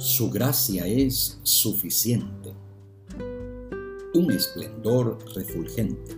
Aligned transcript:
Su 0.00 0.30
gracia 0.30 0.86
es 0.86 1.38
suficiente. 1.42 2.54
Un 4.14 4.32
esplendor 4.32 5.18
refulgente. 5.34 6.16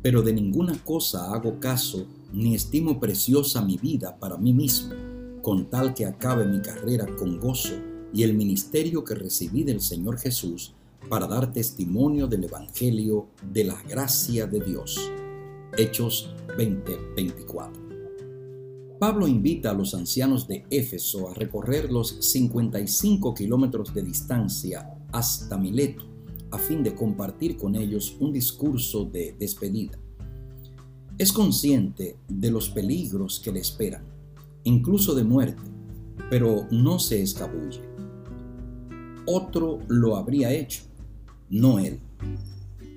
Pero 0.00 0.22
de 0.22 0.32
ninguna 0.32 0.78
cosa 0.84 1.34
hago 1.34 1.58
caso 1.58 2.06
ni 2.32 2.54
estimo 2.54 3.00
preciosa 3.00 3.64
mi 3.64 3.78
vida 3.78 4.16
para 4.16 4.36
mí 4.36 4.52
mismo, 4.52 4.94
con 5.42 5.68
tal 5.68 5.92
que 5.92 6.06
acabe 6.06 6.46
mi 6.46 6.62
carrera 6.62 7.04
con 7.16 7.40
gozo 7.40 7.74
y 8.14 8.22
el 8.22 8.34
ministerio 8.34 9.02
que 9.02 9.16
recibí 9.16 9.64
del 9.64 9.80
Señor 9.80 10.20
Jesús 10.20 10.74
para 11.08 11.26
dar 11.26 11.52
testimonio 11.52 12.28
del 12.28 12.44
Evangelio 12.44 13.26
de 13.42 13.64
la 13.64 13.82
gracia 13.82 14.46
de 14.46 14.60
Dios. 14.60 15.10
Hechos 15.76 16.32
20:24. 16.56 17.87
Pablo 18.98 19.28
invita 19.28 19.70
a 19.70 19.74
los 19.74 19.94
ancianos 19.94 20.48
de 20.48 20.66
Éfeso 20.70 21.30
a 21.30 21.34
recorrer 21.34 21.92
los 21.92 22.16
55 22.32 23.32
kilómetros 23.32 23.94
de 23.94 24.02
distancia 24.02 24.90
hasta 25.12 25.56
Mileto 25.56 26.04
a 26.50 26.58
fin 26.58 26.82
de 26.82 26.96
compartir 26.96 27.56
con 27.56 27.76
ellos 27.76 28.16
un 28.18 28.32
discurso 28.32 29.04
de 29.04 29.36
despedida. 29.38 29.98
Es 31.16 31.32
consciente 31.32 32.16
de 32.26 32.50
los 32.50 32.70
peligros 32.70 33.38
que 33.38 33.52
le 33.52 33.60
esperan, 33.60 34.02
incluso 34.64 35.14
de 35.14 35.22
muerte, 35.22 35.62
pero 36.28 36.66
no 36.72 36.98
se 36.98 37.22
escabulle. 37.22 37.82
Otro 39.26 39.78
lo 39.86 40.16
habría 40.16 40.50
hecho, 40.52 40.82
no 41.50 41.78
él. 41.78 42.00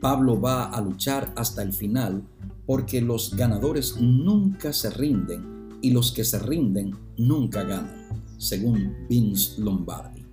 Pablo 0.00 0.40
va 0.40 0.64
a 0.64 0.80
luchar 0.80 1.34
hasta 1.36 1.62
el 1.62 1.74
final 1.74 2.22
porque 2.64 3.02
los 3.02 3.36
ganadores 3.36 4.00
nunca 4.00 4.72
se 4.72 4.88
rinden 4.88 5.61
y 5.82 5.90
los 5.90 6.12
que 6.12 6.24
se 6.24 6.38
rinden 6.38 6.96
nunca 7.18 7.64
ganan, 7.64 8.24
según 8.38 9.06
Vince 9.08 9.60
Lombardi. 9.60 10.24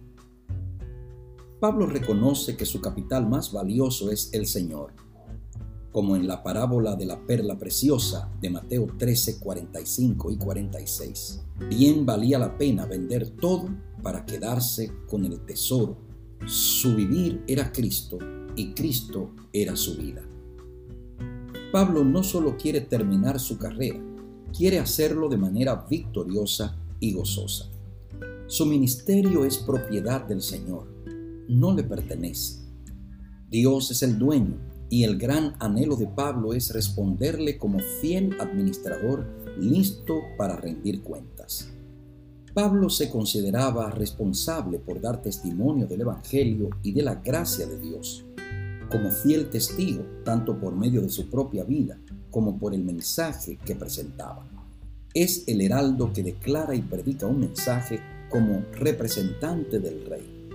Pablo 1.60 1.88
reconoce 1.88 2.56
que 2.56 2.66
su 2.66 2.80
capital 2.80 3.28
más 3.28 3.52
valioso 3.52 4.12
es 4.12 4.30
el 4.32 4.46
Señor, 4.46 4.94
como 5.92 6.16
en 6.16 6.28
la 6.28 6.42
parábola 6.42 6.96
de 6.96 7.06
la 7.06 7.26
perla 7.26 7.58
preciosa 7.58 8.32
de 8.40 8.50
Mateo 8.50 8.88
13, 8.98 9.40
45 9.40 10.32
y 10.32 10.38
46. 10.38 11.42
Bien 11.68 12.06
valía 12.06 12.40
la 12.40 12.58
pena 12.58 12.86
vender 12.86 13.32
todo 13.32 13.70
para 14.02 14.26
quedarse 14.26 14.94
con 15.08 15.26
el 15.26 15.42
tesoro. 15.42 15.98
Su 16.46 16.96
vivir 16.96 17.44
era 17.48 17.72
Cristo 17.74 18.18
y 18.56 18.74
Cristo 18.74 19.32
era 19.52 19.76
su 19.76 19.98
vida. 19.98 20.22
Pablo 21.74 22.06
no 22.06 22.24
solo 22.24 22.56
quiere 22.56 22.82
terminar 22.82 23.40
su 23.40 23.58
carrera, 23.58 24.00
quiere 24.60 24.78
hacerlo 24.78 25.30
de 25.30 25.38
manera 25.38 25.86
victoriosa 25.90 26.76
y 27.00 27.14
gozosa. 27.14 27.70
Su 28.48 28.66
ministerio 28.66 29.46
es 29.46 29.58
propiedad 29.60 30.26
del 30.26 30.42
Señor, 30.42 30.86
no 31.48 31.74
le 31.74 31.86
pertenece. 31.86 32.66
Dios 33.50 33.90
es 33.90 34.04
el 34.04 34.20
dueño 34.20 34.58
y 34.90 35.06
el 35.06 35.18
gran 35.18 35.54
anhelo 35.62 35.96
de 35.96 36.08
Pablo 36.08 36.52
es 36.52 36.74
responderle 36.74 37.58
como 37.58 37.80
fiel 38.02 38.36
administrador 38.38 39.26
listo 39.58 40.16
para 40.38 40.58
rendir 40.58 41.04
cuentas. 41.04 41.70
Pablo 42.54 42.90
se 42.90 43.10
consideraba 43.10 43.90
responsable 43.92 44.78
por 44.78 45.00
dar 45.00 45.22
testimonio 45.22 45.88
del 45.88 46.02
Evangelio 46.02 46.70
y 46.84 46.92
de 46.92 47.04
la 47.04 47.16
gracia 47.16 47.66
de 47.66 47.80
Dios, 47.80 48.26
como 48.92 49.10
fiel 49.10 49.50
testigo 49.50 50.04
tanto 50.26 50.60
por 50.60 50.76
medio 50.76 51.02
de 51.02 51.08
su 51.08 51.30
propia 51.30 51.64
vida 51.64 51.98
como 52.32 52.58
por 52.58 52.74
el 52.74 52.84
mensaje 52.84 53.58
que 53.66 53.76
presentaba. 53.76 54.46
Es 55.14 55.44
el 55.48 55.62
heraldo 55.62 56.14
que 56.14 56.24
declara 56.24 56.76
y 56.76 56.82
predica 56.82 57.26
un 57.26 57.40
mensaje 57.40 58.00
como 58.30 58.64
representante 58.74 59.80
del 59.80 60.06
rey. 60.06 60.48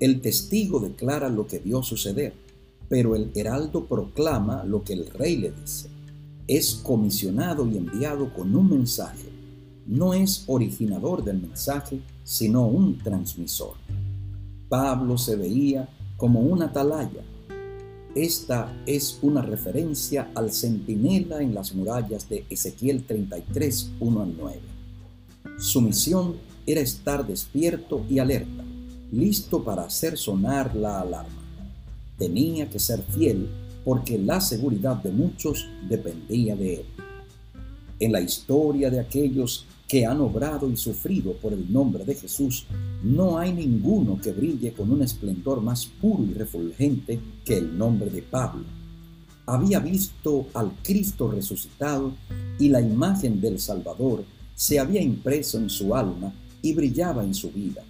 El 0.00 0.20
testigo 0.20 0.80
declara 0.80 1.28
lo 1.28 1.46
que 1.46 1.58
vio 1.58 1.82
suceder, 1.82 2.32
pero 2.88 3.14
el 3.14 3.30
heraldo 3.34 3.86
proclama 3.86 4.64
lo 4.64 4.82
que 4.82 4.94
el 4.94 5.06
rey 5.06 5.36
le 5.36 5.52
dice. 5.52 5.88
Es 6.46 6.74
comisionado 6.74 7.68
y 7.68 7.76
enviado 7.76 8.32
con 8.32 8.54
un 8.54 8.70
mensaje. 8.70 9.28
No 9.86 10.14
es 10.14 10.44
originador 10.46 11.24
del 11.24 11.40
mensaje, 11.40 12.00
sino 12.24 12.66
un 12.66 12.98
transmisor. 12.98 13.74
Pablo 14.68 15.18
se 15.18 15.36
veía 15.36 15.88
como 16.16 16.40
una 16.40 16.66
atalaya 16.66 17.22
esta 18.24 18.82
es 18.86 19.18
una 19.22 19.42
referencia 19.42 20.30
al 20.34 20.52
centinela 20.52 21.40
en 21.40 21.54
las 21.54 21.74
murallas 21.74 22.28
de 22.28 22.44
Ezequiel 22.50 23.04
33, 23.04 23.92
1 24.00 24.22
al 24.22 24.36
9. 24.36 24.60
Su 25.58 25.80
misión 25.80 26.36
era 26.66 26.80
estar 26.80 27.26
despierto 27.26 28.04
y 28.10 28.18
alerta, 28.18 28.64
listo 29.12 29.62
para 29.62 29.84
hacer 29.84 30.18
sonar 30.18 30.74
la 30.74 31.00
alarma. 31.00 31.42
Tenía 32.18 32.68
que 32.68 32.78
ser 32.78 33.02
fiel 33.02 33.48
porque 33.84 34.18
la 34.18 34.40
seguridad 34.40 34.96
de 34.96 35.12
muchos 35.12 35.68
dependía 35.88 36.56
de 36.56 36.74
él. 36.74 36.86
En 38.00 38.12
la 38.12 38.20
historia 38.20 38.90
de 38.90 39.00
aquellos 39.00 39.64
que 39.86 40.04
han 40.04 40.20
obrado 40.20 40.68
y 40.68 40.76
sufrido 40.76 41.34
por 41.34 41.52
el 41.52 41.72
nombre 41.72 42.04
de 42.04 42.14
Jesús, 42.14 42.66
no 43.02 43.38
hay 43.38 43.52
ninguno 43.52 44.20
que 44.20 44.32
brille 44.32 44.72
con 44.72 44.90
un 44.90 45.02
esplendor 45.02 45.60
más 45.60 45.86
puro 45.86 46.24
y 46.24 46.34
refulgente 46.34 47.20
que 47.44 47.56
el 47.56 47.78
nombre 47.78 48.10
de 48.10 48.22
Pablo. 48.22 48.64
Había 49.46 49.78
visto 49.78 50.46
al 50.52 50.72
Cristo 50.82 51.30
resucitado 51.30 52.12
y 52.58 52.68
la 52.68 52.80
imagen 52.80 53.40
del 53.40 53.60
Salvador 53.60 54.24
se 54.54 54.78
había 54.78 55.00
impreso 55.00 55.58
en 55.58 55.70
su 55.70 55.94
alma 55.94 56.32
y 56.60 56.74
brillaba 56.74 57.22
en 57.22 57.34
su 57.34 57.50
vida. 57.50 57.84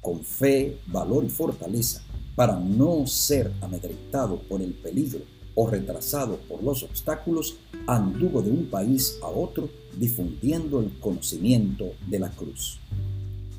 Con 0.00 0.24
fe, 0.24 0.78
valor 0.86 1.24
y 1.24 1.28
fortaleza, 1.28 2.02
para 2.34 2.58
no 2.58 3.06
ser 3.06 3.52
amedrentado 3.60 4.40
por 4.48 4.62
el 4.62 4.72
peligro 4.72 5.20
o 5.54 5.68
retrasado 5.68 6.38
por 6.48 6.62
los 6.62 6.82
obstáculos, 6.82 7.56
anduvo 7.86 8.40
de 8.40 8.50
un 8.50 8.64
país 8.66 9.18
a 9.22 9.28
otro 9.28 9.68
difundiendo 9.98 10.80
el 10.80 10.98
conocimiento 10.98 11.92
de 12.08 12.18
la 12.18 12.30
cruz. 12.30 12.80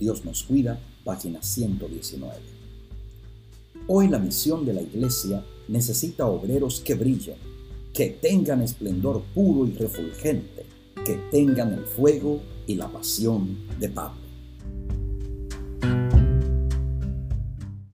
Dios 0.01 0.25
nos 0.25 0.41
cuida, 0.41 0.79
página 1.03 1.43
119. 1.43 2.33
Hoy 3.87 4.07
la 4.07 4.17
misión 4.17 4.65
de 4.65 4.73
la 4.73 4.81
iglesia 4.81 5.45
necesita 5.67 6.25
obreros 6.25 6.79
que 6.79 6.95
brillen, 6.95 7.35
que 7.93 8.07
tengan 8.07 8.63
esplendor 8.63 9.21
puro 9.35 9.67
y 9.67 9.73
refulgente, 9.73 10.65
que 11.05 11.19
tengan 11.29 11.73
el 11.73 11.85
fuego 11.85 12.41
y 12.65 12.75
la 12.75 12.91
pasión 12.91 13.59
de 13.79 13.89
Pablo. 13.89 14.20